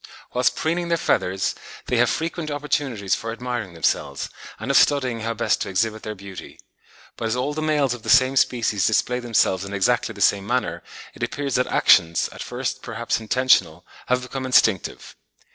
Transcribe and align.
Whilst 0.33 0.55
preening 0.55 0.87
their 0.87 0.97
feathers, 0.97 1.53
they 1.85 1.97
have 1.97 2.09
frequent 2.09 2.49
opportunities 2.49 3.13
for 3.13 3.31
admiring 3.31 3.75
themselves, 3.75 4.29
and 4.59 4.71
of 4.71 4.77
studying 4.77 5.19
how 5.19 5.35
best 5.35 5.61
to 5.61 5.69
exhibit 5.69 6.01
their 6.01 6.15
beauty. 6.15 6.59
But 7.17 7.25
as 7.27 7.35
all 7.35 7.53
the 7.53 7.61
males 7.61 7.93
of 7.93 8.01
the 8.01 8.09
same 8.09 8.35
species 8.35 8.87
display 8.87 9.19
themselves 9.19 9.63
in 9.63 9.73
exactly 9.75 10.13
the 10.13 10.19
same 10.21 10.47
manner, 10.47 10.81
it 11.13 11.21
appears 11.21 11.53
that 11.53 11.67
actions, 11.67 12.29
at 12.31 12.41
first 12.41 12.81
perhaps 12.81 13.19
intentional, 13.19 13.85
have 14.07 14.23
become 14.23 14.43
instinctive. 14.43 15.15